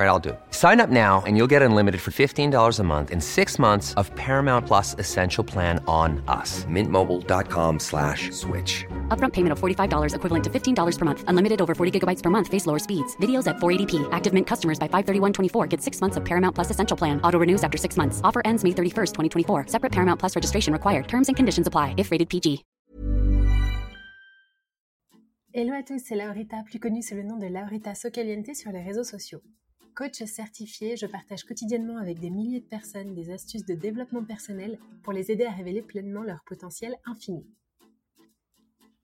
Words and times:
All 0.00 0.06
right, 0.06 0.12
I'll 0.12 0.18
do 0.18 0.30
it. 0.30 0.40
Sign 0.50 0.80
up 0.80 0.88
now 0.88 1.22
and 1.26 1.36
you'll 1.36 1.50
get 1.54 1.60
unlimited 1.60 2.00
for 2.00 2.10
$15 2.10 2.80
a 2.80 2.82
month 2.82 3.10
in 3.10 3.20
six 3.20 3.58
months 3.58 3.92
of 3.94 4.10
Paramount 4.14 4.66
Plus 4.66 4.94
Essential 4.98 5.44
Plan 5.44 5.78
on 5.86 6.22
us. 6.26 6.64
Mintmobile.com 6.64 7.78
slash 7.78 8.30
switch. 8.30 8.86
Upfront 9.08 9.34
payment 9.34 9.52
of 9.52 9.60
$45 9.60 10.14
equivalent 10.14 10.44
to 10.44 10.50
$15 10.50 10.98
per 10.98 11.04
month. 11.04 11.24
Unlimited 11.28 11.60
over 11.60 11.74
40 11.74 12.00
gigabytes 12.00 12.22
per 12.22 12.30
month. 12.30 12.48
Face 12.48 12.64
lower 12.64 12.78
speeds. 12.78 13.14
Videos 13.16 13.46
at 13.46 13.56
480p. 13.56 14.08
Active 14.10 14.32
Mint 14.32 14.46
customers 14.46 14.78
by 14.78 14.88
531.24 14.88 15.68
get 15.68 15.82
six 15.82 16.00
months 16.00 16.16
of 16.16 16.24
Paramount 16.24 16.54
Plus 16.54 16.70
Essential 16.70 16.96
Plan. 16.96 17.20
Auto 17.20 17.38
renews 17.38 17.62
after 17.62 17.76
six 17.76 17.98
months. 17.98 18.22
Offer 18.24 18.40
ends 18.46 18.64
May 18.64 18.70
31st, 18.70 19.12
2024. 19.12 19.66
Separate 19.66 19.92
Paramount 19.92 20.18
Plus 20.18 20.34
registration 20.34 20.72
required. 20.72 21.08
Terms 21.08 21.28
and 21.28 21.36
conditions 21.36 21.66
apply 21.66 21.94
if 21.98 22.10
rated 22.10 22.30
PG. 22.30 22.64
Hello 25.52 25.72
à 25.74 25.82
tous, 25.82 25.98
c'est 25.98 26.14
Laurita, 26.14 26.62
plus 26.64 26.78
connue 26.78 27.02
sous 27.02 27.16
le 27.16 27.24
nom 27.24 27.36
de 27.36 27.48
Laurita 27.48 27.96
Socaliente 27.96 28.54
sur 28.54 28.70
les 28.70 28.82
réseaux 28.82 29.02
sociaux. 29.02 29.42
Coach 30.00 30.24
certifié, 30.24 30.96
je 30.96 31.04
partage 31.04 31.44
quotidiennement 31.44 31.98
avec 31.98 32.20
des 32.20 32.30
milliers 32.30 32.60
de 32.60 32.64
personnes 32.64 33.12
des 33.12 33.30
astuces 33.30 33.66
de 33.66 33.74
développement 33.74 34.24
personnel 34.24 34.78
pour 35.02 35.12
les 35.12 35.30
aider 35.30 35.44
à 35.44 35.50
révéler 35.50 35.82
pleinement 35.82 36.22
leur 36.22 36.42
potentiel 36.44 36.96
infini. 37.04 37.46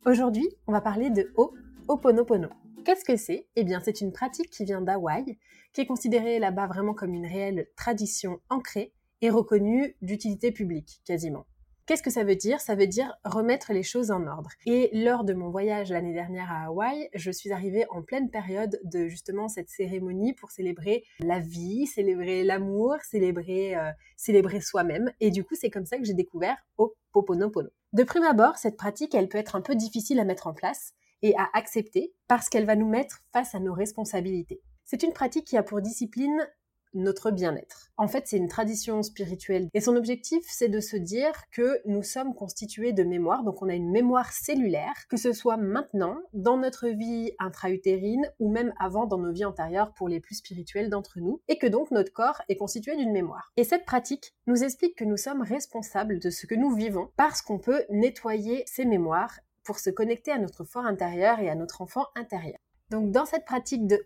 Aujourd'hui, 0.07 0.49
on 0.67 0.73
va 0.73 0.81
parler 0.81 1.11
de 1.11 1.31
Ho'oponopono. 1.37 2.49
Qu'est-ce 2.87 3.05
que 3.05 3.19
c'est? 3.19 3.47
Eh 3.57 3.65
bien, 3.65 3.83
c'est 3.85 4.01
une 4.01 4.11
pratique 4.11 4.49
qui 4.49 4.65
vient 4.65 4.81
d'Hawaï, 4.81 5.37
qui 5.75 5.83
est 5.83 5.87
considérée 5.87 6.39
là-bas 6.39 6.67
vraiment 6.67 6.95
comme 6.95 7.13
une 7.13 7.27
réelle 7.27 7.67
tradition 7.77 8.41
ancrée 8.49 8.95
et 9.21 9.29
reconnue 9.29 9.99
d'utilité 10.01 10.51
publique, 10.51 11.03
quasiment. 11.05 11.45
Qu'est-ce 11.87 12.03
que 12.03 12.11
ça 12.11 12.25
veut 12.25 12.35
dire? 12.35 12.61
Ça 12.61 12.75
veut 12.75 12.89
dire 12.89 13.17
remettre 13.25 13.73
les 13.73 13.85
choses 13.85 14.11
en 14.11 14.27
ordre. 14.27 14.51
Et 14.67 14.91
lors 14.93 15.23
de 15.23 15.35
mon 15.35 15.51
voyage 15.51 15.91
l'année 15.91 16.13
dernière 16.13 16.51
à 16.51 16.65
Hawaï, 16.65 17.09
je 17.15 17.31
suis 17.31 17.53
arrivée 17.53 17.87
en 17.91 18.03
pleine 18.03 18.29
période 18.29 18.81
de 18.83 19.07
justement 19.07 19.47
cette 19.47 19.69
cérémonie 19.69 20.33
pour 20.33 20.51
célébrer 20.51 21.05
la 21.21 21.39
vie, 21.39 21.87
célébrer 21.87 22.43
l'amour, 22.43 22.97
célébrer, 23.09 23.77
euh, 23.77 23.93
célébrer 24.17 24.61
soi-même. 24.61 25.13
Et 25.21 25.31
du 25.31 25.45
coup, 25.45 25.55
c'est 25.55 25.71
comme 25.71 25.87
ça 25.87 25.97
que 25.97 26.05
j'ai 26.05 26.15
découvert 26.15 26.57
Ho'oponopono. 26.77 27.69
De 27.93 28.03
prime 28.03 28.25
abord, 28.25 28.57
cette 28.57 28.77
pratique, 28.77 29.15
elle 29.15 29.29
peut 29.29 29.39
être 29.39 29.55
un 29.55 29.63
peu 29.63 29.77
difficile 29.77 30.19
à 30.19 30.25
mettre 30.25 30.49
en 30.49 30.55
place 30.55 30.93
et 31.23 31.37
à 31.37 31.49
accepter 31.55 32.13
parce 32.27 32.49
qu'elle 32.49 32.67
va 32.67 32.75
nous 32.75 32.89
mettre 32.89 33.23
face 33.33 33.55
à 33.55 33.61
nos 33.61 33.73
responsabilités. 33.73 34.61
C'est 34.85 35.05
une 35.05 35.13
pratique 35.13 35.47
qui 35.47 35.57
a 35.57 35.63
pour 35.63 35.81
discipline 35.81 36.49
notre 36.97 37.31
bien-être. 37.31 37.91
En 37.97 38.09
fait, 38.09 38.25
c'est 38.27 38.37
une 38.37 38.49
tradition 38.49 39.03
spirituelle 39.03 39.69
et 39.73 39.81
son 39.81 39.97
objectif, 39.97 40.45
c'est 40.49 40.69
de 40.69 40.81
se 40.81 40.97
dire 40.97 41.33
que 41.51 41.81
nous 41.87 42.03
sommes 42.03 42.35
constitués 42.35 42.93
de 42.93 43.05
mémoire, 43.05 43.45
donc 43.45 43.63
on 43.63 43.69
a 43.69 43.75
une 43.75 43.91
mémoire 43.91 44.33
cellulaire, 44.33 44.95
que 45.09 45.17
ce 45.17 45.33
soit 45.33 45.57
maintenant, 45.57 46.19
dans 46.33 46.57
notre 46.57 46.89
vie 46.89 47.33
intra-utérine 47.39 48.31
ou 48.39 48.51
même 48.51 48.75
avant 48.79 49.07
dans 49.07 49.19
nos 49.19 49.33
vies 49.33 49.45
antérieures 49.45 49.93
pour 49.95 50.09
les 50.09 50.21
plus 50.21 50.37
spirituels 50.37 50.91
d'entre 50.91 51.21
nous, 51.21 51.41
et 51.49 51.59
que 51.59 51.67
donc 51.67 51.91
notre 51.91 52.13
corps 52.13 52.43
est 52.49 52.57
constitué 52.57 52.97
d'une 52.97 53.13
mémoire. 53.13 53.53
Et 53.57 53.65
cette 53.65 53.85
pratique 53.85 54.35
nous 54.47 54.65
explique 54.65 54.97
que 54.97 55.05
nous 55.05 55.17
sommes 55.17 55.43
responsables 55.43 56.19
de 56.19 56.31
ce 56.31 56.47
que 56.47 56.55
nous 56.55 56.75
vivons 56.75 57.11
parce 57.17 57.43
qu'on 57.43 57.59
peut 57.59 57.85
nettoyer 57.91 58.65
ces 58.67 58.85
mémoires 58.85 59.39
pour 59.65 59.79
se 59.79 59.91
connecter 59.91 60.31
à 60.31 60.39
notre 60.39 60.65
fort 60.65 60.87
intérieur 60.87 61.41
et 61.41 61.51
à 61.51 61.55
notre 61.55 61.83
enfant 61.83 62.07
intérieur. 62.15 62.59
Donc 62.91 63.11
dans 63.11 63.27
cette 63.27 63.45
pratique 63.45 63.87
de 63.87 64.05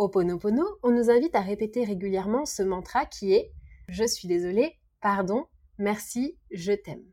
Ho'oponopono, 0.00 0.64
on 0.82 0.92
nous 0.92 1.10
invite 1.10 1.34
à 1.34 1.42
répéter 1.42 1.84
régulièrement 1.84 2.46
ce 2.46 2.62
mantra 2.62 3.04
qui 3.04 3.34
est 3.34 3.52
je 3.86 4.02
suis 4.04 4.28
désolé, 4.28 4.78
pardon, 5.02 5.44
merci, 5.76 6.38
je 6.50 6.72
t'aime. 6.72 7.04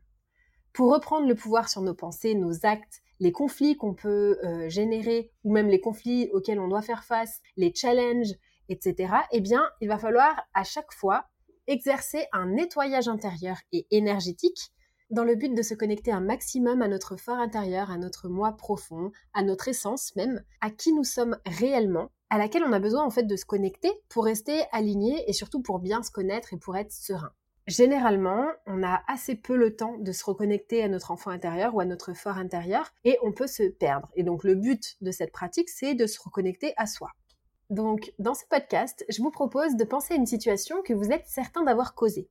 Pour 0.72 0.94
reprendre 0.94 1.28
le 1.28 1.34
pouvoir 1.34 1.68
sur 1.68 1.82
nos 1.82 1.92
pensées, 1.92 2.34
nos 2.34 2.64
actes, 2.64 3.02
les 3.20 3.30
conflits 3.30 3.76
qu'on 3.76 3.92
peut 3.92 4.38
euh, 4.42 4.70
générer 4.70 5.30
ou 5.44 5.52
même 5.52 5.68
les 5.68 5.82
conflits 5.82 6.30
auxquels 6.32 6.60
on 6.60 6.68
doit 6.68 6.80
faire 6.80 7.04
face, 7.04 7.42
les 7.58 7.74
challenges, 7.74 8.32
etc., 8.70 9.12
eh 9.32 9.42
bien, 9.42 9.68
il 9.82 9.88
va 9.88 9.98
falloir 9.98 10.34
à 10.54 10.64
chaque 10.64 10.94
fois 10.94 11.26
exercer 11.66 12.24
un 12.32 12.46
nettoyage 12.46 13.08
intérieur 13.08 13.58
et 13.70 13.86
énergétique 13.90 14.72
dans 15.10 15.24
le 15.24 15.34
but 15.34 15.54
de 15.54 15.62
se 15.62 15.74
connecter 15.74 16.10
un 16.10 16.22
maximum 16.22 16.80
à 16.80 16.88
notre 16.88 17.16
fort 17.16 17.38
intérieur, 17.38 17.90
à 17.90 17.98
notre 17.98 18.30
moi 18.30 18.52
profond, 18.52 19.12
à 19.34 19.42
notre 19.42 19.68
essence 19.68 20.16
même, 20.16 20.42
à 20.62 20.70
qui 20.70 20.94
nous 20.94 21.04
sommes 21.04 21.36
réellement, 21.44 22.10
à 22.30 22.38
laquelle 22.38 22.64
on 22.64 22.72
a 22.72 22.78
besoin 22.78 23.04
en 23.04 23.10
fait 23.10 23.24
de 23.24 23.36
se 23.36 23.44
connecter 23.44 23.90
pour 24.08 24.24
rester 24.24 24.64
aligné 24.72 25.28
et 25.28 25.32
surtout 25.32 25.62
pour 25.62 25.78
bien 25.78 26.02
se 26.02 26.10
connaître 26.10 26.52
et 26.52 26.58
pour 26.58 26.76
être 26.76 26.92
serein. 26.92 27.32
Généralement, 27.66 28.46
on 28.66 28.82
a 28.82 29.02
assez 29.08 29.34
peu 29.34 29.54
le 29.54 29.76
temps 29.76 29.98
de 29.98 30.10
se 30.10 30.24
reconnecter 30.24 30.82
à 30.82 30.88
notre 30.88 31.10
enfant 31.10 31.30
intérieur 31.30 31.74
ou 31.74 31.80
à 31.80 31.84
notre 31.84 32.14
fort 32.14 32.38
intérieur 32.38 32.90
et 33.04 33.18
on 33.22 33.32
peut 33.32 33.46
se 33.46 33.64
perdre. 33.64 34.08
Et 34.14 34.22
donc 34.22 34.42
le 34.42 34.54
but 34.54 34.96
de 35.02 35.10
cette 35.10 35.32
pratique, 35.32 35.68
c'est 35.68 35.94
de 35.94 36.06
se 36.06 36.18
reconnecter 36.18 36.72
à 36.78 36.86
soi. 36.86 37.10
Donc 37.68 38.14
dans 38.18 38.32
ce 38.32 38.46
podcast, 38.48 39.04
je 39.10 39.20
vous 39.20 39.30
propose 39.30 39.76
de 39.76 39.84
penser 39.84 40.14
à 40.14 40.16
une 40.16 40.24
situation 40.24 40.80
que 40.82 40.94
vous 40.94 41.10
êtes 41.10 41.26
certain 41.26 41.62
d'avoir 41.62 41.94
causée. 41.94 42.30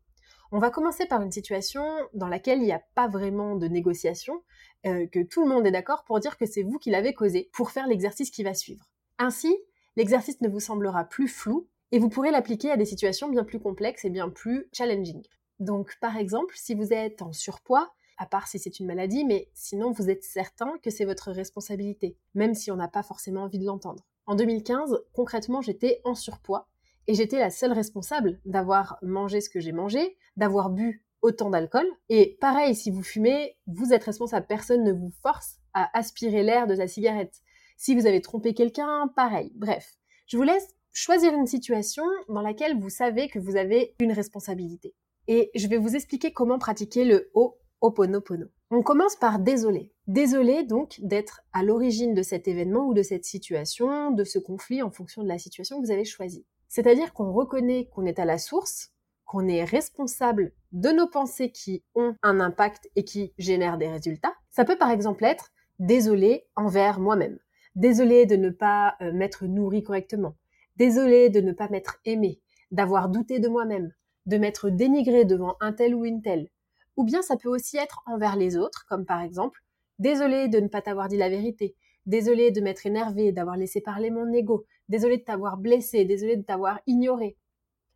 On 0.51 0.59
va 0.59 0.71
commencer 0.71 1.05
par 1.05 1.21
une 1.21 1.31
situation 1.31 1.83
dans 2.13 2.29
laquelle 2.29 2.59
il 2.59 2.65
n'y 2.65 2.71
a 2.71 2.81
pas 2.95 3.07
vraiment 3.07 3.55
de 3.55 3.67
négociation, 3.67 4.41
euh, 4.85 5.05
que 5.07 5.21
tout 5.21 5.43
le 5.43 5.49
monde 5.49 5.67
est 5.67 5.71
d'accord 5.71 6.03
pour 6.05 6.19
dire 6.19 6.37
que 6.37 6.45
c'est 6.45 6.63
vous 6.63 6.79
qui 6.79 6.89
l'avez 6.89 7.13
causé, 7.13 7.49
pour 7.53 7.69
faire 7.69 7.85
l'exercice 7.85 8.31
qui 8.31 8.43
va 8.43 8.53
suivre. 8.53 8.85
Ainsi, 9.19 9.55
l'exercice 9.97 10.39
ne 10.39 10.47
vous 10.47 10.61
semblera 10.61 11.03
plus 11.03 11.27
flou 11.27 11.67
et 11.91 11.99
vous 11.99 12.07
pourrez 12.07 12.31
l'appliquer 12.31 12.71
à 12.71 12.77
des 12.77 12.85
situations 12.85 13.27
bien 13.27 13.43
plus 13.43 13.59
complexes 13.59 14.05
et 14.05 14.09
bien 14.09 14.29
plus 14.29 14.69
challenging. 14.71 15.21
Donc, 15.59 15.97
par 15.99 16.15
exemple, 16.17 16.53
si 16.55 16.75
vous 16.75 16.93
êtes 16.93 17.21
en 17.21 17.33
surpoids, 17.33 17.91
à 18.17 18.27
part 18.27 18.47
si 18.47 18.59
c'est 18.59 18.79
une 18.79 18.85
maladie, 18.85 19.25
mais 19.25 19.49
sinon 19.53 19.91
vous 19.91 20.09
êtes 20.09 20.23
certain 20.23 20.77
que 20.83 20.91
c'est 20.91 21.05
votre 21.05 21.31
responsabilité, 21.31 22.15
même 22.35 22.53
si 22.53 22.71
on 22.71 22.75
n'a 22.75 22.87
pas 22.87 23.03
forcément 23.03 23.43
envie 23.43 23.59
de 23.59 23.65
l'entendre. 23.65 24.05
En 24.27 24.35
2015, 24.35 24.99
concrètement, 25.13 25.61
j'étais 25.61 26.01
en 26.03 26.13
surpoids 26.13 26.67
et 27.07 27.15
j'étais 27.15 27.39
la 27.39 27.49
seule 27.49 27.73
responsable 27.73 28.39
d'avoir 28.45 28.97
mangé 29.01 29.41
ce 29.41 29.49
que 29.49 29.59
j'ai 29.59 29.71
mangé, 29.71 30.17
d'avoir 30.35 30.69
bu 30.69 31.03
autant 31.21 31.49
d'alcool. 31.49 31.87
Et 32.09 32.37
pareil, 32.39 32.75
si 32.75 32.91
vous 32.91 33.03
fumez, 33.03 33.57
vous 33.65 33.93
êtes 33.93 34.03
responsable. 34.03 34.45
Personne 34.47 34.83
ne 34.83 34.91
vous 34.91 35.11
force 35.21 35.57
à 35.73 35.89
aspirer 35.97 36.43
l'air 36.43 36.67
de 36.67 36.75
sa 36.75 36.87
cigarette. 36.87 37.41
Si 37.77 37.93
vous 37.93 38.07
avez 38.07 38.21
trompé 38.21 38.55
quelqu'un, 38.55 39.07
pareil. 39.15 39.51
Bref, 39.55 39.97
je 40.25 40.35
vous 40.35 40.43
laisse 40.43 40.75
choisir 40.91 41.33
une 41.35 41.45
situation 41.45 42.03
dans 42.27 42.41
laquelle 42.41 42.79
vous 42.79 42.89
savez 42.89 43.29
que 43.29 43.37
vous 43.37 43.55
avez 43.55 43.95
une 43.99 44.11
responsabilité. 44.11 44.95
Et 45.27 45.51
je 45.53 45.67
vais 45.67 45.77
vous 45.77 45.95
expliquer 45.95 46.33
comment 46.33 46.57
pratiquer 46.57 47.05
le 47.05 47.29
Ho'oponopono. 47.35 48.47
On 48.71 48.81
commence 48.81 49.15
par 49.15 49.37
désolé. 49.37 49.93
Désolé 50.07 50.63
donc 50.63 50.99
d'être 51.01 51.41
à 51.53 51.61
l'origine 51.63 52.15
de 52.15 52.23
cet 52.23 52.47
événement 52.47 52.87
ou 52.87 52.95
de 52.95 53.03
cette 53.03 53.25
situation, 53.25 54.09
de 54.09 54.23
ce 54.23 54.39
conflit 54.39 54.81
en 54.81 54.89
fonction 54.89 55.21
de 55.21 55.27
la 55.27 55.37
situation 55.37 55.79
que 55.79 55.85
vous 55.85 55.91
avez 55.91 56.03
choisie. 56.03 56.47
C'est-à-dire 56.69 57.13
qu'on 57.13 57.31
reconnaît 57.31 57.89
qu'on 57.89 58.05
est 58.05 58.19
à 58.19 58.25
la 58.25 58.39
source, 58.39 58.91
qu'on 59.25 59.47
est 59.47 59.63
responsable 59.63 60.51
de 60.71 60.89
nos 60.89 61.07
pensées 61.07 61.51
qui 61.51 61.83
ont 61.93 62.15
un 62.23 62.39
impact 62.39 62.89
et 62.95 63.03
qui 63.03 63.33
génèrent 63.37 63.77
des 63.77 63.89
résultats. 63.89 64.33
Ça 64.49 64.65
peut 64.65 64.77
par 64.77 64.89
exemple 64.89 65.23
être 65.25 65.51
désolé 65.79 66.47
envers 66.55 66.99
moi-même, 66.99 67.37
désolé 67.77 68.25
de 68.25 68.35
ne 68.35 68.49
pas 68.49 68.95
euh, 69.01 69.13
m'être 69.13 69.45
nourri 69.45 69.83
correctement, 69.83 70.35
désolé 70.75 71.29
de 71.29 71.41
ne 71.41 71.53
pas 71.53 71.69
m'être 71.69 71.99
aimé, 72.05 72.41
d'avoir 72.71 73.07
douté 73.07 73.39
de 73.39 73.47
moi-même, 73.47 73.93
de 74.25 74.37
m'être 74.37 74.69
dénigré 74.69 75.25
devant 75.25 75.55
un 75.61 75.71
tel 75.71 75.95
ou 75.95 76.03
une 76.03 76.21
telle, 76.21 76.49
Ou 76.97 77.03
bien 77.03 77.21
ça 77.21 77.37
peut 77.37 77.49
aussi 77.49 77.77
être 77.77 78.01
envers 78.07 78.35
les 78.35 78.57
autres, 78.57 78.85
comme 78.89 79.05
par 79.05 79.21
exemple 79.21 79.61
Désolé 79.99 80.47
de 80.47 80.59
ne 80.59 80.67
pas 80.67 80.81
t'avoir 80.81 81.07
dit 81.07 81.17
la 81.17 81.29
vérité, 81.29 81.75
désolé 82.07 82.51
de 82.51 82.61
m'être 82.61 82.85
énervé, 82.85 83.31
d'avoir 83.31 83.57
laissé 83.57 83.79
parler 83.79 84.09
mon 84.09 84.31
ego, 84.33 84.65
désolé 84.89 85.17
de 85.17 85.23
t'avoir 85.23 85.57
blessé, 85.57 86.03
désolé 86.03 86.35
de 86.35 86.43
t'avoir 86.43 86.79
ignoré. 86.87 87.37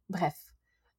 Bref. 0.09 0.35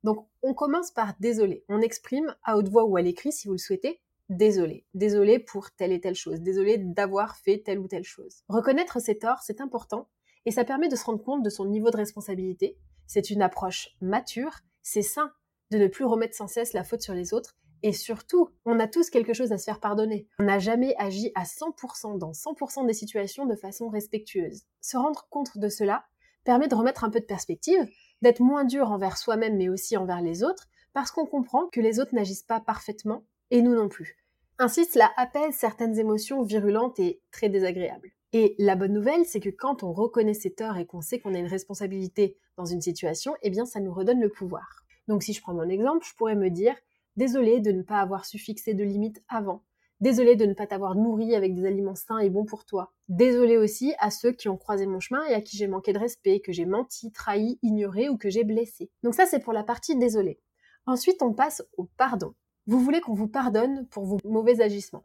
Donc 0.02 0.26
on 0.43 0.55
commence 0.55 0.90
par 0.90 1.14
désolé. 1.20 1.64
On 1.69 1.81
exprime 1.81 2.34
à 2.43 2.56
haute 2.56 2.69
voix 2.69 2.84
ou 2.84 2.96
à 2.96 3.02
l'écrit 3.02 3.32
si 3.32 3.46
vous 3.46 3.55
le 3.55 3.58
souhaitez 3.58 4.00
désolé. 4.37 4.84
Désolé 4.94 5.38
pour 5.38 5.70
telle 5.70 5.93
et 5.93 6.00
telle 6.00 6.14
chose. 6.14 6.40
Désolé 6.40 6.79
d'avoir 6.79 7.37
fait 7.37 7.58
telle 7.58 7.79
ou 7.79 7.88
telle 7.88 8.05
chose. 8.05 8.43
Reconnaître 8.49 9.00
ses 9.00 9.19
torts, 9.19 9.43
c'est 9.43 9.61
important 9.61 10.08
et 10.44 10.50
ça 10.50 10.64
permet 10.64 10.88
de 10.88 10.96
se 10.96 11.05
rendre 11.05 11.23
compte 11.23 11.43
de 11.43 11.50
son 11.50 11.67
niveau 11.67 11.90
de 11.90 11.96
responsabilité. 11.96 12.76
C'est 13.06 13.31
une 13.31 13.43
approche 13.43 13.90
mature. 14.00 14.61
C'est 14.82 15.02
sain 15.02 15.32
de 15.70 15.79
ne 15.79 15.87
plus 15.87 16.05
remettre 16.05 16.34
sans 16.34 16.49
cesse 16.49 16.73
la 16.73 16.84
faute 16.84 17.02
sur 17.02 17.14
les 17.14 17.32
autres. 17.32 17.56
Et 17.84 17.93
surtout, 17.93 18.50
on 18.64 18.79
a 18.79 18.87
tous 18.87 19.11
quelque 19.11 19.32
chose 19.32 19.52
à 19.52 19.58
se 19.58 19.64
faire 19.64 19.81
pardonner. 19.81 20.29
On 20.38 20.44
n'a 20.44 20.58
jamais 20.58 20.94
agi 20.99 21.32
à 21.34 21.43
100% 21.44 22.19
dans 22.19 22.31
100% 22.31 22.87
des 22.87 22.93
situations 22.93 23.46
de 23.46 23.56
façon 23.56 23.88
respectueuse. 23.88 24.62
Se 24.81 24.96
rendre 24.96 25.26
compte 25.31 25.58
de 25.58 25.69
cela 25.69 26.05
permet 26.44 26.69
de 26.69 26.75
remettre 26.75 27.05
un 27.05 27.11
peu 27.11 27.20
de 27.20 27.25
perspective, 27.25 27.88
d'être 28.20 28.40
moins 28.40 28.64
dur 28.64 28.90
envers 28.90 29.17
soi-même 29.17 29.56
mais 29.56 29.69
aussi 29.69 29.96
envers 29.96 30.23
les 30.23 30.44
autres, 30.44 30.69
parce 30.93 31.11
qu'on 31.11 31.26
comprend 31.26 31.69
que 31.69 31.81
les 31.81 31.99
autres 31.99 32.14
n'agissent 32.14 32.43
pas 32.43 32.61
parfaitement 32.61 33.25
et 33.50 33.62
nous 33.62 33.75
non 33.75 33.88
plus. 33.88 34.21
Ainsi, 34.64 34.85
cela 34.85 35.11
apaise 35.17 35.56
certaines 35.56 35.99
émotions 35.99 36.44
virulentes 36.44 37.00
et 37.00 37.20
très 37.32 37.49
désagréables. 37.49 38.12
Et 38.32 38.55
la 38.61 38.76
bonne 38.76 38.93
nouvelle, 38.93 39.25
c'est 39.26 39.41
que 39.41 39.49
quand 39.49 39.82
on 39.82 39.93
reconnaît 39.93 40.35
ses 40.35 40.55
torts 40.55 40.76
et 40.76 40.87
qu'on 40.87 41.00
sait 41.00 41.19
qu'on 41.19 41.35
a 41.35 41.38
une 41.41 41.49
responsabilité 41.49 42.37
dans 42.56 42.64
une 42.64 42.81
situation, 42.81 43.35
eh 43.43 43.50
bien 43.50 43.67
ça 43.67 43.81
nous 43.81 43.93
redonne 43.93 44.20
le 44.20 44.29
pouvoir. 44.29 44.85
Donc 45.09 45.25
si 45.25 45.32
je 45.32 45.43
prends 45.43 45.53
mon 45.53 45.69
exemple, 45.69 46.06
je 46.09 46.14
pourrais 46.14 46.37
me 46.37 46.49
dire 46.49 46.76
désolé 47.17 47.59
de 47.59 47.73
ne 47.73 47.82
pas 47.82 47.99
avoir 47.99 48.25
su 48.25 48.38
fixer 48.38 48.73
de 48.75 48.85
limites 48.85 49.20
avant. 49.29 49.64
Désolé 49.99 50.37
de 50.37 50.47
ne 50.47 50.55
pas 50.55 50.69
t'avoir 50.69 50.94
nourri 50.94 51.35
avec 51.35 51.56
des 51.56 51.67
aliments 51.67 51.97
sains 51.97 52.20
et 52.20 52.31
bons 52.31 52.44
pour 52.44 52.65
toi. 52.65 52.93
Désolé 53.08 53.56
aussi 53.56 53.94
à 53.99 54.12
ceux 54.12 54.31
qui 54.31 54.49
ont 54.49 54.56
croisé 54.56 54.87
mon 54.87 55.00
chemin 55.00 55.25
et 55.26 55.35
à 55.35 55.41
qui 55.41 55.56
j'ai 55.56 55.67
manqué 55.67 55.93
de 55.93 55.99
respect, 55.99 56.38
que 56.38 56.53
j'ai 56.53 56.67
menti, 56.67 57.11
trahi, 57.11 57.58
ignoré 57.62 58.08
ou 58.08 58.17
que 58.17 58.31
j'ai 58.31 58.44
blessé. 58.44 58.93
Donc 59.03 59.17
ça 59.17 59.26
c'est 59.26 59.41
pour 59.41 59.55
la 59.55 59.65
partie 59.65 59.97
désolé. 59.97 60.38
Ensuite 60.87 61.20
on 61.20 61.32
passe 61.32 61.65
au 61.76 61.88
pardon. 61.97 62.37
Vous 62.67 62.79
voulez 62.79 63.00
qu'on 63.00 63.14
vous 63.14 63.26
pardonne 63.26 63.88
pour 63.88 64.05
vos 64.05 64.19
mauvais 64.25 64.61
agissements. 64.61 65.05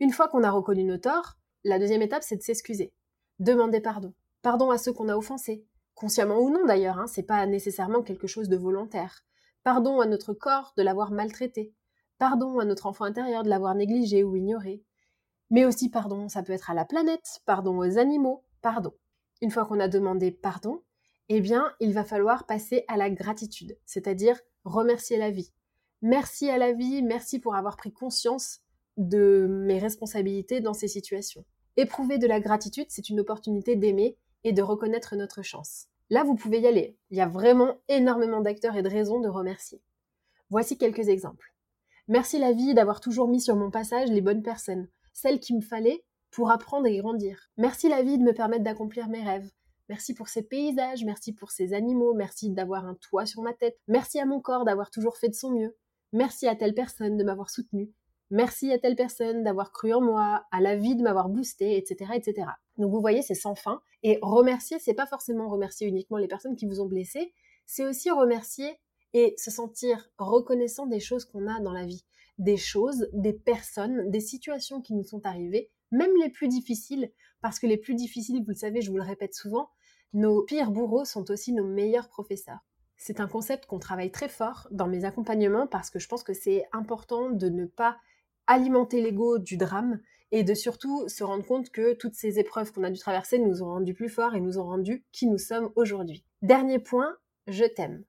Une 0.00 0.12
fois 0.12 0.28
qu'on 0.28 0.42
a 0.42 0.50
reconnu 0.50 0.84
nos 0.84 0.98
torts, 0.98 1.38
la 1.64 1.78
deuxième 1.78 2.02
étape 2.02 2.22
c'est 2.22 2.36
de 2.36 2.42
s'excuser. 2.42 2.92
Demander 3.38 3.80
pardon. 3.80 4.12
Pardon 4.42 4.70
à 4.70 4.76
ceux 4.76 4.92
qu'on 4.92 5.08
a 5.08 5.16
offensés, 5.16 5.64
consciemment 5.94 6.38
ou 6.38 6.50
non 6.50 6.66
d'ailleurs, 6.66 6.98
hein, 6.98 7.06
c'est 7.06 7.22
pas 7.22 7.46
nécessairement 7.46 8.02
quelque 8.02 8.26
chose 8.26 8.50
de 8.50 8.56
volontaire. 8.56 9.24
Pardon 9.62 10.00
à 10.00 10.06
notre 10.06 10.34
corps 10.34 10.74
de 10.76 10.82
l'avoir 10.82 11.10
maltraité. 11.10 11.72
Pardon 12.18 12.58
à 12.58 12.66
notre 12.66 12.84
enfant 12.84 13.06
intérieur 13.06 13.44
de 13.44 13.48
l'avoir 13.48 13.74
négligé 13.74 14.22
ou 14.22 14.36
ignoré. 14.36 14.82
Mais 15.48 15.64
aussi 15.64 15.88
pardon, 15.88 16.28
ça 16.28 16.42
peut 16.42 16.52
être 16.52 16.70
à 16.70 16.74
la 16.74 16.84
planète, 16.84 17.40
pardon 17.46 17.78
aux 17.78 17.96
animaux, 17.96 18.44
pardon. 18.60 18.92
Une 19.40 19.50
fois 19.50 19.64
qu'on 19.64 19.80
a 19.80 19.88
demandé 19.88 20.32
pardon, 20.32 20.82
eh 21.30 21.40
bien, 21.40 21.72
il 21.80 21.94
va 21.94 22.04
falloir 22.04 22.44
passer 22.44 22.84
à 22.88 22.98
la 22.98 23.08
gratitude, 23.08 23.78
c'est-à-dire 23.86 24.38
remercier 24.64 25.16
la 25.16 25.30
vie. 25.30 25.50
Merci 26.02 26.48
à 26.48 26.56
la 26.56 26.72
vie, 26.72 27.02
merci 27.02 27.40
pour 27.40 27.54
avoir 27.54 27.76
pris 27.76 27.92
conscience 27.92 28.60
de 28.96 29.46
mes 29.48 29.78
responsabilités 29.78 30.60
dans 30.60 30.72
ces 30.72 30.88
situations. 30.88 31.44
Éprouver 31.76 32.16
de 32.16 32.26
la 32.26 32.40
gratitude, 32.40 32.86
c'est 32.88 33.10
une 33.10 33.20
opportunité 33.20 33.76
d'aimer 33.76 34.16
et 34.42 34.52
de 34.52 34.62
reconnaître 34.62 35.14
notre 35.16 35.42
chance. 35.42 35.88
Là, 36.08 36.24
vous 36.24 36.36
pouvez 36.36 36.60
y 36.60 36.66
aller. 36.66 36.96
Il 37.10 37.18
y 37.18 37.20
a 37.20 37.28
vraiment 37.28 37.80
énormément 37.88 38.40
d'acteurs 38.40 38.76
et 38.76 38.82
de 38.82 38.88
raisons 38.88 39.20
de 39.20 39.28
remercier. 39.28 39.82
Voici 40.48 40.78
quelques 40.78 41.08
exemples. 41.08 41.54
Merci 42.08 42.38
la 42.38 42.52
vie 42.52 42.74
d'avoir 42.74 43.00
toujours 43.00 43.28
mis 43.28 43.40
sur 43.40 43.54
mon 43.54 43.70
passage 43.70 44.08
les 44.08 44.22
bonnes 44.22 44.42
personnes, 44.42 44.88
celles 45.12 45.38
qu'il 45.38 45.56
me 45.56 45.62
fallait 45.62 46.02
pour 46.30 46.50
apprendre 46.50 46.86
et 46.86 46.96
grandir. 46.96 47.50
Merci 47.58 47.88
la 47.88 48.02
vie 48.02 48.18
de 48.18 48.24
me 48.24 48.32
permettre 48.32 48.64
d'accomplir 48.64 49.08
mes 49.08 49.22
rêves. 49.22 49.50
Merci 49.90 50.14
pour 50.14 50.28
ces 50.28 50.42
paysages, 50.42 51.04
merci 51.04 51.32
pour 51.32 51.50
ces 51.50 51.74
animaux, 51.74 52.14
merci 52.14 52.50
d'avoir 52.50 52.86
un 52.86 52.94
toit 52.94 53.26
sur 53.26 53.42
ma 53.42 53.52
tête, 53.52 53.78
merci 53.86 54.18
à 54.18 54.24
mon 54.24 54.40
corps 54.40 54.64
d'avoir 54.64 54.90
toujours 54.90 55.16
fait 55.16 55.28
de 55.28 55.34
son 55.34 55.50
mieux, 55.50 55.76
merci 56.12 56.46
à 56.46 56.56
telle 56.56 56.74
personne 56.74 57.16
de 57.16 57.24
m'avoir 57.24 57.50
soutenu, 57.50 57.92
merci 58.30 58.72
à 58.72 58.78
telle 58.78 58.96
personne 58.96 59.42
d'avoir 59.42 59.72
cru 59.72 59.92
en 59.92 60.00
moi, 60.00 60.44
à 60.50 60.60
la 60.60 60.76
vie 60.76 60.96
de 60.96 61.02
m'avoir 61.02 61.28
boosté, 61.28 61.76
etc., 61.76 62.12
etc. 62.14 62.46
Donc 62.78 62.92
vous 62.92 63.00
voyez, 63.00 63.22
c'est 63.22 63.34
sans 63.34 63.54
fin. 63.54 63.80
Et 64.02 64.18
remercier, 64.22 64.78
c'est 64.78 64.94
pas 64.94 65.06
forcément 65.06 65.48
remercier 65.48 65.86
uniquement 65.86 66.16
les 66.16 66.28
personnes 66.28 66.56
qui 66.56 66.66
vous 66.66 66.80
ont 66.80 66.86
blessé, 66.86 67.32
c'est 67.66 67.86
aussi 67.86 68.10
remercier 68.10 68.78
et 69.12 69.34
se 69.36 69.50
sentir 69.50 70.10
reconnaissant 70.18 70.86
des 70.86 71.00
choses 71.00 71.24
qu'on 71.24 71.46
a 71.46 71.60
dans 71.60 71.72
la 71.72 71.84
vie, 71.84 72.04
des 72.38 72.56
choses, 72.56 73.08
des 73.12 73.32
personnes, 73.32 74.10
des 74.10 74.20
situations 74.20 74.80
qui 74.80 74.94
nous 74.94 75.04
sont 75.04 75.24
arrivées, 75.26 75.70
même 75.90 76.12
les 76.22 76.30
plus 76.30 76.48
difficiles, 76.48 77.10
parce 77.40 77.58
que 77.58 77.66
les 77.66 77.76
plus 77.76 77.94
difficiles, 77.94 78.42
vous 78.42 78.50
le 78.50 78.54
savez, 78.54 78.80
je 78.80 78.90
vous 78.90 78.96
le 78.96 79.02
répète 79.02 79.34
souvent, 79.34 79.70
nos 80.12 80.42
pires 80.42 80.70
bourreaux 80.70 81.04
sont 81.04 81.30
aussi 81.30 81.52
nos 81.52 81.66
meilleurs 81.66 82.08
professeurs. 82.08 82.60
C'est 83.02 83.18
un 83.18 83.28
concept 83.28 83.64
qu'on 83.64 83.78
travaille 83.78 84.10
très 84.10 84.28
fort 84.28 84.68
dans 84.70 84.86
mes 84.86 85.06
accompagnements 85.06 85.66
parce 85.66 85.88
que 85.88 85.98
je 85.98 86.06
pense 86.06 86.22
que 86.22 86.34
c'est 86.34 86.66
important 86.70 87.30
de 87.30 87.48
ne 87.48 87.64
pas 87.64 87.96
alimenter 88.46 89.00
l'ego 89.00 89.38
du 89.38 89.56
drame 89.56 90.00
et 90.32 90.44
de 90.44 90.52
surtout 90.52 91.08
se 91.08 91.24
rendre 91.24 91.46
compte 91.46 91.70
que 91.70 91.94
toutes 91.94 92.14
ces 92.14 92.38
épreuves 92.38 92.72
qu'on 92.72 92.84
a 92.84 92.90
dû 92.90 92.98
traverser 92.98 93.38
nous 93.38 93.62
ont 93.62 93.70
rendu 93.70 93.94
plus 93.94 94.10
forts 94.10 94.34
et 94.34 94.40
nous 94.42 94.58
ont 94.58 94.66
rendu 94.66 95.02
qui 95.12 95.26
nous 95.26 95.38
sommes 95.38 95.72
aujourd'hui. 95.76 96.26
Dernier 96.42 96.78
point, 96.78 97.16
je 97.46 97.64
t'aime. 97.64 98.04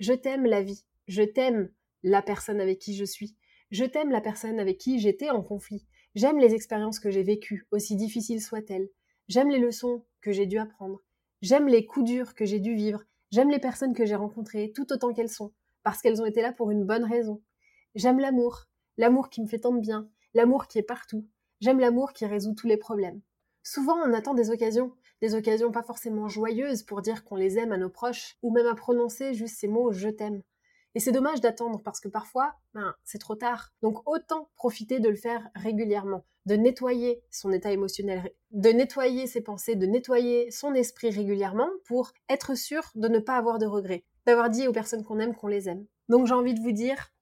Je 0.00 0.12
t'aime 0.12 0.44
la 0.44 0.60
vie. 0.60 0.84
Je 1.06 1.22
t'aime 1.22 1.70
la 2.02 2.20
personne 2.20 2.60
avec 2.60 2.80
qui 2.80 2.96
je 2.96 3.04
suis. 3.04 3.36
Je 3.70 3.84
t'aime 3.84 4.10
la 4.10 4.20
personne 4.20 4.58
avec 4.58 4.76
qui 4.76 4.98
j'étais 4.98 5.30
en 5.30 5.42
conflit. 5.42 5.86
J'aime 6.16 6.40
les 6.40 6.52
expériences 6.52 6.98
que 6.98 7.12
j'ai 7.12 7.22
vécues, 7.22 7.68
aussi 7.70 7.94
difficiles 7.94 8.42
soient-elles. 8.42 8.88
J'aime 9.28 9.50
les 9.50 9.60
leçons 9.60 10.04
que 10.20 10.32
j'ai 10.32 10.46
dû 10.46 10.58
apprendre. 10.58 11.00
J'aime 11.42 11.68
les 11.68 11.86
coups 11.86 12.06
durs 12.10 12.34
que 12.34 12.44
j'ai 12.44 12.58
dû 12.58 12.74
vivre. 12.74 13.04
J'aime 13.32 13.48
les 13.48 13.58
personnes 13.58 13.94
que 13.94 14.04
j'ai 14.04 14.14
rencontrées, 14.14 14.72
tout 14.74 14.92
autant 14.92 15.14
qu'elles 15.14 15.30
sont, 15.30 15.54
parce 15.82 16.02
qu'elles 16.02 16.20
ont 16.20 16.26
été 16.26 16.42
là 16.42 16.52
pour 16.52 16.70
une 16.70 16.84
bonne 16.84 17.04
raison. 17.04 17.40
J'aime 17.94 18.18
l'amour, 18.18 18.66
l'amour 18.98 19.30
qui 19.30 19.40
me 19.40 19.46
fait 19.46 19.60
tant 19.60 19.72
de 19.72 19.80
bien, 19.80 20.06
l'amour 20.34 20.66
qui 20.66 20.78
est 20.78 20.82
partout. 20.82 21.26
J'aime 21.60 21.80
l'amour 21.80 22.12
qui 22.12 22.26
résout 22.26 22.52
tous 22.52 22.66
les 22.66 22.76
problèmes. 22.76 23.22
Souvent, 23.62 23.96
on 24.04 24.12
attend 24.12 24.34
des 24.34 24.50
occasions, 24.50 24.92
des 25.22 25.34
occasions 25.34 25.72
pas 25.72 25.82
forcément 25.82 26.28
joyeuses 26.28 26.82
pour 26.82 27.00
dire 27.00 27.24
qu'on 27.24 27.36
les 27.36 27.58
aime 27.58 27.72
à 27.72 27.78
nos 27.78 27.88
proches, 27.88 28.36
ou 28.42 28.52
même 28.52 28.66
à 28.66 28.74
prononcer 28.74 29.32
juste 29.32 29.56
ces 29.56 29.68
mots 29.68 29.92
je 29.92 30.10
t'aime. 30.10 30.42
Et 30.94 31.00
c'est 31.00 31.12
dommage 31.12 31.40
d'attendre 31.40 31.80
parce 31.82 32.00
que 32.00 32.08
parfois, 32.08 32.54
ben, 32.74 32.94
c'est 33.04 33.18
trop 33.18 33.34
tard. 33.34 33.72
Donc 33.82 34.06
autant 34.08 34.50
profiter 34.56 35.00
de 35.00 35.08
le 35.08 35.16
faire 35.16 35.48
régulièrement, 35.54 36.24
de 36.46 36.54
nettoyer 36.54 37.22
son 37.30 37.52
état 37.52 37.72
émotionnel, 37.72 38.30
de 38.50 38.70
nettoyer 38.70 39.26
ses 39.26 39.40
pensées, 39.40 39.74
de 39.74 39.86
nettoyer 39.86 40.50
son 40.50 40.74
esprit 40.74 41.10
régulièrement 41.10 41.68
pour 41.86 42.12
être 42.28 42.54
sûr 42.54 42.90
de 42.94 43.08
ne 43.08 43.18
pas 43.18 43.36
avoir 43.36 43.58
de 43.58 43.66
regrets, 43.66 44.04
d'avoir 44.26 44.50
dit 44.50 44.68
aux 44.68 44.72
personnes 44.72 45.04
qu'on 45.04 45.18
aime 45.18 45.34
qu'on 45.34 45.48
les 45.48 45.68
aime. 45.68 45.86
Donc 46.08 46.26
j'ai 46.26 46.34
envie 46.34 46.54
de 46.54 46.60
vous 46.60 46.72
dire, 46.72 47.12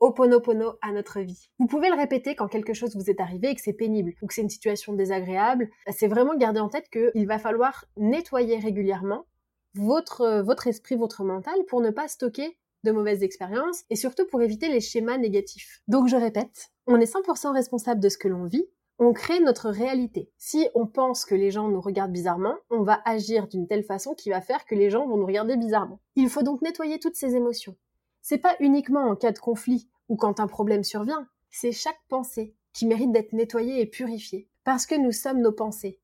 Oponopono 0.00 0.74
à 0.82 0.92
notre 0.92 1.20
vie. 1.20 1.50
Vous 1.58 1.66
pouvez 1.66 1.88
le 1.88 1.96
répéter 1.96 2.34
quand 2.34 2.48
quelque 2.48 2.74
chose 2.74 2.96
vous 2.96 3.08
est 3.08 3.20
arrivé 3.20 3.50
et 3.50 3.54
que 3.54 3.60
c'est 3.60 3.72
pénible 3.72 4.12
ou 4.20 4.26
que 4.26 4.34
c'est 4.34 4.42
une 4.42 4.50
situation 4.50 4.92
désagréable. 4.92 5.70
C'est 5.90 6.08
vraiment 6.08 6.36
garder 6.36 6.60
en 6.60 6.68
tête 6.68 6.90
qu'il 6.90 7.26
va 7.26 7.38
falloir 7.38 7.86
nettoyer 7.96 8.58
régulièrement 8.58 9.26
votre, 9.74 10.42
votre 10.42 10.66
esprit, 10.66 10.96
votre 10.96 11.24
mental 11.24 11.54
pour 11.68 11.80
ne 11.80 11.90
pas 11.90 12.08
stocker 12.08 12.56
de 12.84 12.92
mauvaises 12.92 13.22
expériences 13.22 13.82
et 13.90 13.96
surtout 13.96 14.26
pour 14.26 14.42
éviter 14.42 14.68
les 14.68 14.80
schémas 14.80 15.18
négatifs. 15.18 15.80
Donc 15.88 16.06
je 16.08 16.16
répète, 16.16 16.70
on 16.86 17.00
est 17.00 17.12
100% 17.12 17.52
responsable 17.52 18.00
de 18.00 18.08
ce 18.08 18.18
que 18.18 18.28
l'on 18.28 18.44
vit, 18.44 18.66
on 18.98 19.12
crée 19.12 19.40
notre 19.40 19.70
réalité. 19.70 20.30
Si 20.38 20.68
on 20.74 20.86
pense 20.86 21.24
que 21.24 21.34
les 21.34 21.50
gens 21.50 21.68
nous 21.68 21.80
regardent 21.80 22.12
bizarrement, 22.12 22.54
on 22.70 22.82
va 22.82 23.00
agir 23.04 23.48
d'une 23.48 23.66
telle 23.66 23.82
façon 23.82 24.14
qui 24.14 24.30
va 24.30 24.40
faire 24.40 24.64
que 24.66 24.76
les 24.76 24.90
gens 24.90 25.06
vont 25.08 25.16
nous 25.16 25.26
regarder 25.26 25.56
bizarrement. 25.56 26.00
Il 26.14 26.28
faut 26.28 26.42
donc 26.42 26.62
nettoyer 26.62 27.00
toutes 27.00 27.16
ces 27.16 27.34
émotions. 27.34 27.76
C'est 28.22 28.38
pas 28.38 28.54
uniquement 28.60 29.08
en 29.08 29.16
cas 29.16 29.32
de 29.32 29.38
conflit 29.38 29.88
ou 30.08 30.16
quand 30.16 30.38
un 30.38 30.46
problème 30.46 30.84
survient, 30.84 31.26
c'est 31.50 31.72
chaque 31.72 32.00
pensée 32.08 32.54
qui 32.72 32.86
mérite 32.86 33.12
d'être 33.12 33.32
nettoyée 33.32 33.80
et 33.80 33.86
purifiée. 33.86 34.48
Parce 34.64 34.86
que 34.86 34.94
nous 34.94 35.12
sommes 35.12 35.40
nos 35.40 35.52
pensées. 35.52 36.00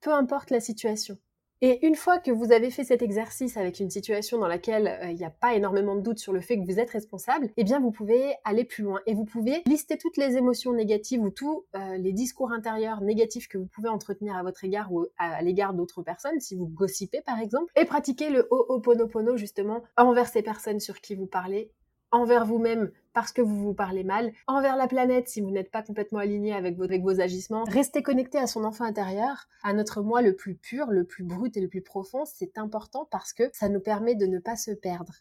Peu 0.00 0.12
importe 0.12 0.50
la 0.50 0.60
situation. 0.60 1.18
Et 1.66 1.86
une 1.86 1.94
fois 1.94 2.18
que 2.18 2.30
vous 2.30 2.52
avez 2.52 2.70
fait 2.70 2.84
cet 2.84 3.00
exercice 3.00 3.56
avec 3.56 3.80
une 3.80 3.88
situation 3.88 4.36
dans 4.36 4.48
laquelle 4.48 4.86
euh, 4.86 5.10
il 5.10 5.16
n'y 5.16 5.24
a 5.24 5.30
pas 5.30 5.54
énormément 5.54 5.96
de 5.96 6.02
doute 6.02 6.18
sur 6.18 6.34
le 6.34 6.42
fait 6.42 6.58
que 6.58 6.70
vous 6.70 6.78
êtes 6.78 6.90
responsable, 6.90 7.48
eh 7.56 7.64
bien 7.64 7.80
vous 7.80 7.90
pouvez 7.90 8.34
aller 8.44 8.64
plus 8.64 8.84
loin 8.84 9.00
et 9.06 9.14
vous 9.14 9.24
pouvez 9.24 9.62
lister 9.64 9.96
toutes 9.96 10.18
les 10.18 10.36
émotions 10.36 10.74
négatives 10.74 11.22
ou 11.22 11.30
tous 11.30 11.64
euh, 11.74 11.96
les 11.96 12.12
discours 12.12 12.52
intérieurs 12.52 13.00
négatifs 13.00 13.48
que 13.48 13.56
vous 13.56 13.64
pouvez 13.64 13.88
entretenir 13.88 14.36
à 14.36 14.42
votre 14.42 14.62
égard 14.62 14.92
ou 14.92 15.06
à, 15.16 15.40
l'égard 15.40 15.72
d'autres 15.72 16.02
personnes, 16.02 16.38
si 16.38 16.54
vous 16.54 16.66
gossipez 16.66 17.22
par 17.22 17.40
exemple, 17.40 17.72
et 17.76 17.86
pratiquer 17.86 18.28
le 18.28 18.46
Ho'oponopono 18.50 19.38
justement 19.38 19.84
envers 19.96 20.28
ces 20.28 20.42
personnes 20.42 20.80
sur 20.80 21.00
qui 21.00 21.14
vous 21.14 21.26
parlez 21.26 21.70
envers 22.14 22.46
vous-même 22.46 22.90
parce 23.12 23.32
que 23.32 23.42
vous 23.42 23.56
vous 23.56 23.74
parlez 23.74 24.04
mal, 24.04 24.32
envers 24.46 24.76
la 24.76 24.86
planète 24.86 25.28
si 25.28 25.40
vous 25.40 25.50
n'êtes 25.50 25.70
pas 25.70 25.82
complètement 25.82 26.18
aligné 26.18 26.52
avec 26.52 26.76
vos, 26.76 27.20
agissements. 27.20 27.64
Rester 27.64 28.02
connecté 28.02 28.38
à 28.38 28.46
son 28.46 28.64
enfant 28.64 28.84
intérieur, 28.84 29.48
à 29.62 29.72
notre 29.72 30.02
moi 30.02 30.22
le 30.22 30.34
plus 30.34 30.54
pur, 30.54 30.90
le 30.90 31.04
plus 31.04 31.24
brut 31.24 31.56
et 31.56 31.60
le 31.60 31.68
plus 31.68 31.82
profond, 31.82 32.24
c'est 32.24 32.58
important 32.58 33.06
parce 33.10 33.32
que 33.32 33.44
ça 33.52 33.68
nous 33.68 33.80
permet 33.80 34.14
de 34.14 34.26
ne 34.26 34.38
pas 34.38 34.56
se 34.56 34.70
perdre. 34.70 35.14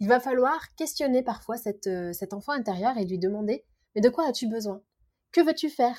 Il 0.00 0.08
va 0.08 0.20
falloir 0.20 0.74
questionner 0.74 1.22
parfois 1.22 1.56
euh, 1.86 2.12
cet 2.12 2.32
enfant 2.32 2.52
intérieur 2.52 2.98
et 2.98 3.04
lui 3.04 3.18
demander 3.18 3.64
Mais 3.94 4.00
de 4.00 4.08
quoi 4.08 4.26
as-tu 4.26 4.48
besoin? 4.48 4.82
Que 5.32 5.40
veux-tu 5.40 5.68
faire? 5.68 5.98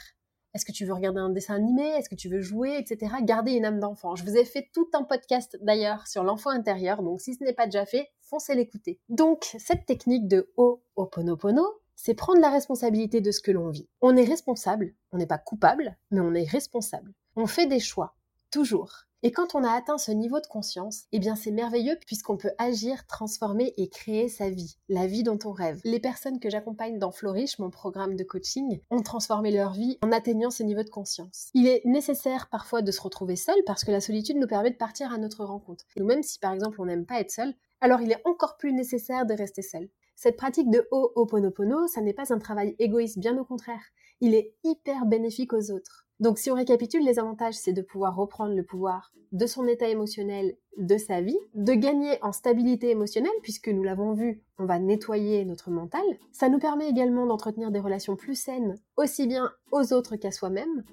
Est-ce 0.53 0.65
que 0.65 0.71
tu 0.71 0.85
veux 0.85 0.93
regarder 0.93 1.19
un 1.19 1.29
dessin 1.29 1.55
animé? 1.55 1.83
Est-ce 1.83 2.09
que 2.09 2.15
tu 2.15 2.29
veux 2.29 2.41
jouer? 2.41 2.77
Etc. 2.77 3.11
Garder 3.23 3.53
une 3.53 3.65
âme 3.65 3.79
d'enfant. 3.79 4.15
Je 4.15 4.23
vous 4.23 4.37
ai 4.37 4.45
fait 4.45 4.69
tout 4.71 4.87
un 4.93 5.03
podcast 5.03 5.57
d'ailleurs 5.61 6.05
sur 6.05 6.23
l'enfant 6.23 6.51
intérieur, 6.51 7.01
donc 7.01 7.21
si 7.21 7.33
ce 7.33 7.43
n'est 7.43 7.53
pas 7.53 7.65
déjà 7.65 7.87
fait, 7.87 8.11
foncez 8.21 8.53
l'écouter. 8.53 8.99
Donc, 9.09 9.55
cette 9.57 9.87
technique 9.87 10.27
de 10.27 10.51
Ho'oponopono, 10.57 11.65
c'est 11.95 12.13
prendre 12.13 12.39
la 12.39 12.49
responsabilité 12.49 13.19
de 13.19 13.31
ce 13.31 13.41
que 13.41 13.51
l'on 13.51 13.69
vit. 13.69 13.87
On 14.01 14.15
est 14.15 14.25
responsable, 14.25 14.93
on 15.11 15.17
n'est 15.17 15.25
pas 15.25 15.39
coupable, 15.39 15.97
mais 16.11 16.19
on 16.19 16.33
est 16.33 16.47
responsable. 16.47 17.13
On 17.35 17.47
fait 17.47 17.65
des 17.65 17.79
choix, 17.79 18.15
toujours. 18.51 19.05
Et 19.25 19.31
quand 19.31 19.55
on 19.55 19.63
a 19.63 19.71
atteint 19.71 19.97
ce 19.97 20.11
niveau 20.11 20.41
de 20.41 20.47
conscience, 20.47 21.05
eh 21.13 21.19
bien 21.19 21.37
c'est 21.37 21.51
merveilleux 21.51 21.97
puisqu'on 22.05 22.35
peut 22.35 22.51
agir, 22.57 23.07
transformer 23.07 23.73
et 23.77 23.87
créer 23.87 24.27
sa 24.27 24.49
vie, 24.49 24.75
la 24.89 25.07
vie 25.07 25.23
dont 25.23 25.39
on 25.45 25.53
rêve. 25.53 25.79
Les 25.85 26.01
personnes 26.01 26.41
que 26.41 26.49
j'accompagne 26.49 26.99
dans 26.99 27.13
Flourish, 27.13 27.57
mon 27.57 27.69
programme 27.69 28.17
de 28.17 28.25
coaching, 28.25 28.81
ont 28.91 29.01
transformé 29.01 29.51
leur 29.51 29.71
vie 29.71 29.97
en 30.01 30.11
atteignant 30.11 30.49
ce 30.49 30.63
niveau 30.63 30.83
de 30.83 30.89
conscience. 30.89 31.47
Il 31.53 31.67
est 31.67 31.85
nécessaire 31.85 32.49
parfois 32.49 32.81
de 32.81 32.91
se 32.91 32.99
retrouver 32.99 33.37
seul 33.37 33.55
parce 33.65 33.85
que 33.85 33.91
la 33.91 34.01
solitude 34.01 34.35
nous 34.35 34.47
permet 34.47 34.71
de 34.71 34.75
partir 34.75 35.13
à 35.13 35.17
notre 35.17 35.45
rencontre. 35.45 35.85
Et 35.95 36.01
même 36.01 36.21
si 36.21 36.37
par 36.37 36.51
exemple 36.51 36.81
on 36.81 36.85
n'aime 36.85 37.05
pas 37.05 37.21
être 37.21 37.31
seul, 37.31 37.53
alors 37.79 38.01
il 38.01 38.11
est 38.11 38.21
encore 38.25 38.57
plus 38.57 38.73
nécessaire 38.73 39.25
de 39.25 39.33
rester 39.33 39.61
seul. 39.61 39.87
Cette 40.17 40.35
pratique 40.35 40.69
de 40.69 40.85
Ho'oponopono, 40.91 41.87
ça 41.87 42.01
n'est 42.01 42.13
pas 42.13 42.33
un 42.33 42.39
travail 42.39 42.75
égoïste, 42.77 43.19
bien 43.19 43.37
au 43.37 43.45
contraire. 43.45 43.83
Il 44.19 44.35
est 44.35 44.53
hyper 44.65 45.05
bénéfique 45.05 45.53
aux 45.53 45.71
autres. 45.71 46.02
Donc 46.19 46.37
si 46.37 46.51
on 46.51 46.55
récapitule, 46.55 47.03
les 47.03 47.19
avantages, 47.19 47.55
c'est 47.55 47.73
de 47.73 47.81
pouvoir 47.81 48.15
reprendre 48.15 48.55
le 48.55 48.63
pouvoir 48.63 49.11
de 49.31 49.47
son 49.47 49.67
état 49.67 49.89
émotionnel, 49.89 50.55
de 50.77 50.97
sa 50.97 51.21
vie, 51.21 51.37
de 51.55 51.73
gagner 51.73 52.17
en 52.21 52.31
stabilité 52.31 52.91
émotionnelle, 52.91 53.31
puisque 53.41 53.67
nous 53.67 53.83
l'avons 53.83 54.13
vu, 54.13 54.43
on 54.59 54.65
va 54.65 54.77
nettoyer 54.77 55.43
notre 55.43 55.71
mental. 55.71 56.03
Ça 56.31 56.49
nous 56.49 56.59
permet 56.59 56.87
également 56.87 57.25
d'entretenir 57.25 57.71
des 57.71 57.79
relations 57.79 58.15
plus 58.15 58.35
saines, 58.35 58.75
aussi 58.95 59.25
bien 59.25 59.51
aux 59.71 59.91
autres 59.91 60.17
qu'à 60.17 60.31
soi-même, 60.31 60.83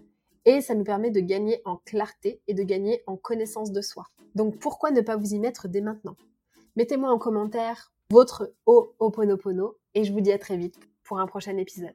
et 0.47 0.63
ça 0.63 0.75
nous 0.75 0.85
permet 0.85 1.11
de 1.11 1.21
gagner 1.21 1.61
en 1.67 1.77
clarté 1.77 2.41
et 2.49 2.55
de 2.55 2.63
gagner 2.63 3.03
en 3.07 3.17
connaissance 3.17 3.73
de 3.73 3.83
soi. 3.83 4.07
Donc 4.35 4.59
pourquoi 4.59 4.91
ne 4.91 5.03
pas 5.03 5.17
vous 5.17 5.35
y 5.35 5.39
mettre 5.39 5.69
dès 5.69 5.83
maintenant? 5.83 6.17
Mettez-moi 6.77 7.11
en 7.11 7.19
commentaire 7.19 7.93
votre 8.11 8.55
Ho'oponopono 8.65 9.77
et 9.95 10.05
je 10.05 10.13
vous 10.13 10.21
dis 10.21 10.33
à 10.33 10.39
très 10.39 10.57
vite 10.57 10.79
pour 11.05 11.21
un 11.21 11.27
prochain 11.27 11.57
épisode. 11.59 11.95